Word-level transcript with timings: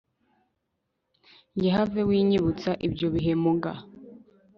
Njye 1.53 1.69
have 1.77 1.97
winyibutsa 2.09 2.71
ibyo 2.87 3.07
bihe 3.13 3.33
muga 3.43 3.71